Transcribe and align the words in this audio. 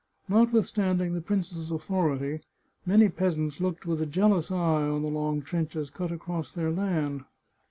Notwithstanding 0.27 1.13
the 1.13 1.21
prince's 1.21 1.69
authority, 1.69 2.39
many 2.87 3.07
peasants 3.07 3.61
looked 3.61 3.85
with 3.85 4.01
a 4.01 4.07
jealous 4.07 4.49
eye 4.49 4.81
on 4.89 5.03
the 5.03 5.11
long 5.11 5.43
trenches 5.43 5.91
cut 5.91 6.11
across 6.11 6.51
their 6.51 6.71
land. 6.71 7.23